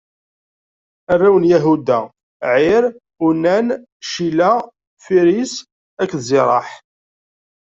Arraw 1.13 1.35
n 1.39 1.49
Yahuda: 1.51 1.99
Ɛir, 2.53 2.83
Unan, 3.27 3.67
Cila, 4.09 4.53
Firiṣ 5.03 5.53
akked 6.01 6.17
Ziraḥ. 6.27 6.69